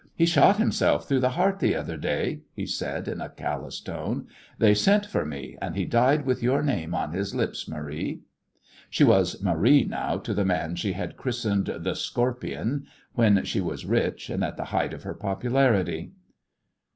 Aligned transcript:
"He 0.15 0.25
shot 0.25 0.57
himself 0.57 1.07
through 1.07 1.19
the 1.19 1.29
heart 1.37 1.59
the 1.59 1.75
other 1.75 1.95
day," 1.95 2.41
he 2.55 2.65
said, 2.65 3.07
in 3.07 3.21
a 3.21 3.29
callous 3.29 3.79
tone. 3.79 4.25
"They 4.57 4.73
sent 4.73 5.05
for 5.05 5.23
me, 5.27 5.59
and 5.61 5.75
he 5.75 5.85
died 5.85 6.25
with 6.25 6.41
your 6.41 6.63
name 6.63 6.95
on 6.95 7.13
his 7.13 7.35
lips, 7.35 7.67
Marie." 7.69 8.21
She 8.89 9.03
was 9.03 9.43
"Marie" 9.43 9.83
now 9.83 10.17
to 10.17 10.33
the 10.33 10.43
man 10.43 10.73
she 10.75 10.93
had 10.93 11.17
christened 11.17 11.67
"The 11.67 11.93
Scorpion" 11.93 12.87
when 13.13 13.45
she 13.45 13.61
was 13.61 13.85
rich 13.85 14.31
and 14.31 14.43
at 14.43 14.57
the 14.57 14.65
height 14.73 14.95
of 14.95 15.03
her 15.03 15.13
popularity. 15.13 16.13